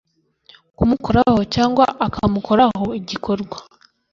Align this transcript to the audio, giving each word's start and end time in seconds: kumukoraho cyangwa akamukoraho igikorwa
kumukoraho 0.77 1.39
cyangwa 1.55 1.85
akamukoraho 2.05 2.85
igikorwa 2.99 3.57